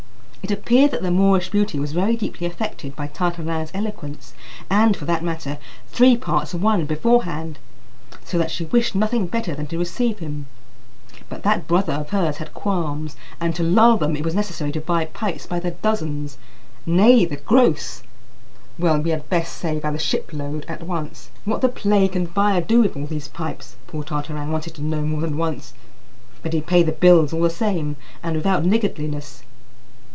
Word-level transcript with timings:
It 0.43 0.49
appeared 0.49 0.89
that 0.91 1.03
the 1.03 1.11
Moorish 1.11 1.49
beauty 1.51 1.77
was 1.79 1.91
very 1.93 2.15
deeply 2.17 2.47
affected 2.47 2.95
by 2.95 3.07
Tartarin's 3.07 3.69
eloquence, 3.75 4.33
and, 4.71 4.97
for 4.97 5.05
that 5.05 5.23
matter, 5.23 5.59
three 5.87 6.17
parts 6.17 6.55
won 6.55 6.85
beforehand, 6.87 7.59
so 8.25 8.39
that 8.39 8.49
she 8.49 8.65
wished 8.65 8.95
nothing 8.95 9.27
better 9.27 9.53
than 9.53 9.67
to 9.67 9.77
receive 9.77 10.17
him; 10.17 10.47
but 11.29 11.43
that 11.43 11.67
brother 11.67 11.93
of 11.93 12.09
hers 12.09 12.37
had 12.37 12.55
qualms, 12.55 13.15
and 13.39 13.53
to 13.55 13.61
lull 13.63 13.97
them 13.97 14.15
it 14.15 14.25
was 14.25 14.33
necessary 14.33 14.71
to 14.71 14.81
buy 14.81 15.05
pipes 15.05 15.45
by 15.45 15.59
the 15.59 15.71
dozens; 15.71 16.37
nay, 16.87 17.23
the 17.23 17.37
gross 17.37 18.01
well, 18.79 18.99
we 18.99 19.11
had 19.11 19.29
best 19.29 19.55
say 19.57 19.79
by 19.79 19.91
the 19.91 19.99
shipload 19.99 20.65
at 20.67 20.83
once. 20.83 21.29
"What 21.45 21.61
the 21.61 21.69
plague 21.69 22.13
can 22.13 22.25
Baya 22.25 22.61
do 22.61 22.81
with 22.81 22.97
all 22.97 23.05
these 23.05 23.27
pipes?" 23.27 23.75
poor 23.85 24.03
Tartarin 24.03 24.51
wanted 24.51 24.73
to 24.73 24.81
know 24.81 25.03
more 25.03 25.21
than 25.21 25.37
once; 25.37 25.75
but 26.41 26.51
he 26.51 26.61
paid 26.61 26.87
the 26.87 26.91
bills 26.91 27.31
all 27.31 27.41
the 27.41 27.49
same, 27.51 27.95
and 28.23 28.35
without 28.35 28.65
niggardliness. 28.65 29.43